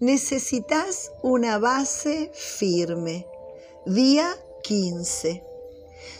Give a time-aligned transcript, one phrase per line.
[0.00, 3.26] necesitas una base firme.
[3.86, 4.28] Día
[4.62, 5.44] 15.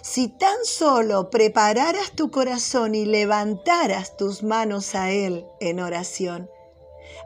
[0.02, 6.50] Si tan solo prepararas tu corazón y levantaras tus manos a Él en oración,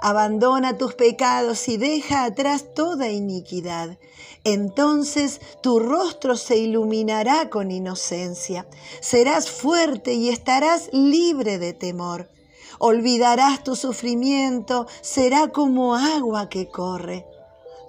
[0.00, 3.98] abandona tus pecados y deja atrás toda iniquidad.
[4.44, 8.66] Entonces tu rostro se iluminará con inocencia,
[9.00, 12.28] serás fuerte y estarás libre de temor.
[12.78, 17.26] Olvidarás tu sufrimiento, será como agua que corre.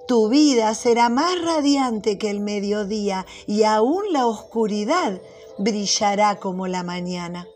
[0.08, 5.22] Tu vida será más radiante que el mediodía y aún la oscuridad
[5.60, 7.48] brillará como la mañana.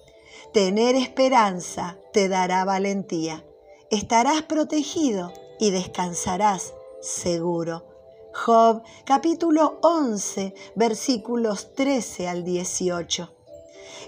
[0.53, 3.43] Tener esperanza te dará valentía.
[3.89, 7.85] Estarás protegido y descansarás seguro.
[8.33, 13.31] Job capítulo 11 versículos 13 al 18.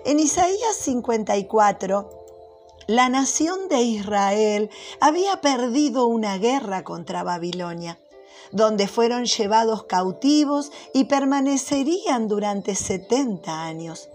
[0.05, 2.24] En Isaías 54
[2.87, 7.99] la nación de Israel había perdido una guerra contra Babilonia,
[8.51, 14.09] donde fueron llevados cautivos y permanecerían durante 70 años.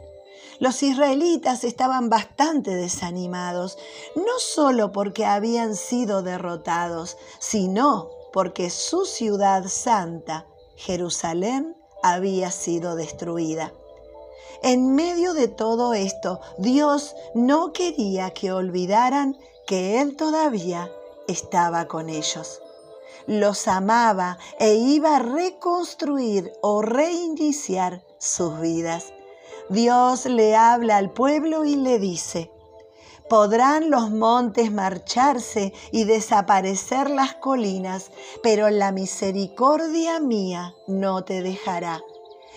[0.60, 3.78] Los israelitas estaban bastante desanimados,
[4.14, 13.72] no solo porque habían sido derrotados, sino porque su ciudad santa, Jerusalén, había sido destruida.
[14.62, 20.90] En medio de todo esto, Dios no quería que olvidaran que Él todavía
[21.28, 22.60] estaba con ellos.
[23.26, 29.12] Los amaba e iba a reconstruir o reiniciar sus vidas.
[29.68, 32.50] Dios le habla al pueblo y le dice,
[33.30, 38.10] Podrán los montes marcharse y desaparecer las colinas,
[38.42, 42.02] pero la misericordia mía no te dejará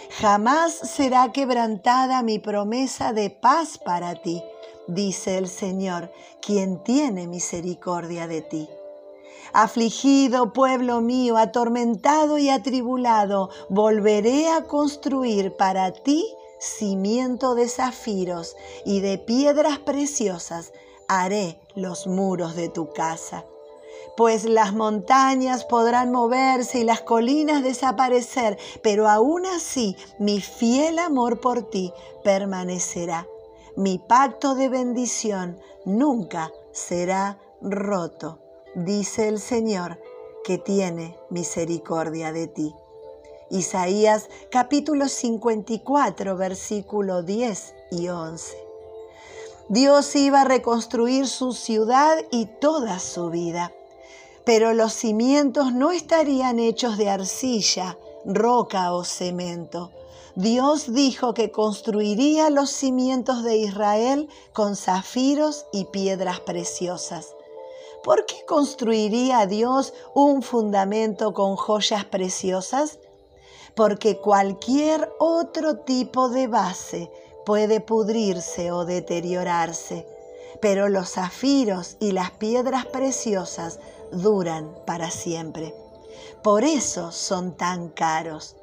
[0.09, 4.43] Jamás será quebrantada mi promesa de paz para ti,
[4.87, 8.69] dice el Señor, quien tiene misericordia de ti.
[9.53, 16.25] Afligido pueblo mío, atormentado y atribulado, volveré a construir para ti
[16.59, 20.71] cimiento de zafiros y de piedras preciosas
[21.07, 23.45] haré los muros de tu casa
[24.15, 31.39] pues las montañas podrán moverse y las colinas desaparecer, pero aún así mi fiel amor
[31.39, 31.93] por ti
[32.23, 33.27] permanecerá.
[33.75, 38.39] Mi pacto de bendición nunca será roto,
[38.75, 39.99] dice el Señor,
[40.43, 42.75] que tiene misericordia de ti.
[43.49, 48.57] Isaías capítulo 54, versículo 10 y 11.
[49.69, 53.71] Dios iba a reconstruir su ciudad y toda su vida
[54.45, 59.91] pero los cimientos no estarían hechos de arcilla, roca o cemento.
[60.35, 67.35] Dios dijo que construiría los cimientos de Israel con zafiros y piedras preciosas.
[68.03, 72.99] ¿Por qué construiría Dios un fundamento con joyas preciosas?
[73.75, 77.11] Porque cualquier otro tipo de base
[77.45, 80.05] puede pudrirse o deteriorarse,
[80.61, 83.79] pero los zafiros y las piedras preciosas
[84.21, 85.75] duran para siempre.
[86.43, 88.55] Por eso son tan caros.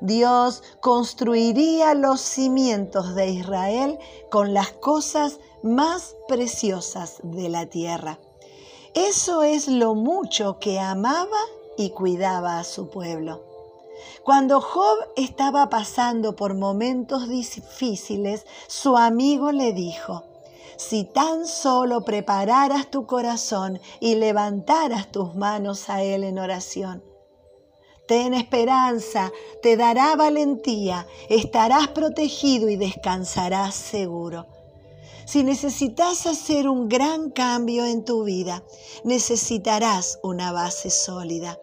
[0.00, 3.98] Dios construiría los cimientos de Israel
[4.30, 8.18] con las cosas más preciosas de la tierra.
[8.94, 11.38] Eso es lo mucho que amaba
[11.76, 13.42] y cuidaba a su pueblo.
[14.24, 20.24] Cuando Job estaba pasando por momentos difíciles, su amigo le dijo,
[20.76, 27.04] si tan solo prepararas tu corazón y levantaras tus manos a Él en oración.
[28.06, 29.32] Ten esperanza,
[29.62, 34.46] te dará valentía, estarás protegido y descansarás seguro.
[35.26, 38.62] Si necesitas hacer un gran cambio en tu vida,
[39.04, 41.58] necesitarás una base sólida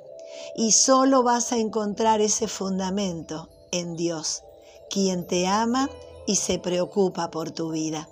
[0.56, 4.44] y solo vas a encontrar ese fundamento en Dios,
[4.90, 5.90] quien te ama
[6.26, 8.10] y se preocupa por tu vida.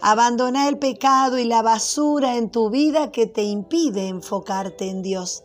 [0.00, 5.44] Abandona el pecado y la basura en tu vida que te impide enfocarte en Dios.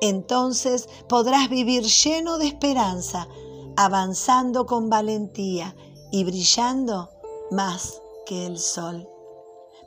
[0.00, 3.28] Entonces podrás vivir lleno de esperanza,
[3.76, 5.74] avanzando con valentía
[6.10, 7.10] y brillando
[7.50, 9.08] más que el sol.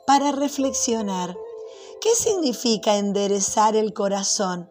[0.06, 1.36] Para reflexionar,
[2.00, 4.70] ¿qué significa enderezar el corazón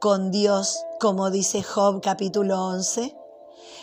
[0.00, 3.16] con Dios, como dice Job capítulo 11?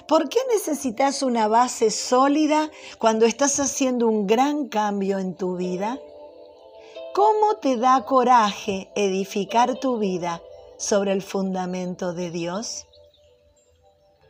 [0.07, 5.99] ¿Por qué necesitas una base sólida cuando estás haciendo un gran cambio en tu vida?
[7.13, 10.41] ¿Cómo te da coraje edificar tu vida
[10.77, 12.87] sobre el fundamento de Dios?